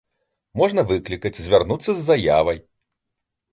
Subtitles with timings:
[0.61, 2.57] Можна выклікаць, звярнуцца з заявай.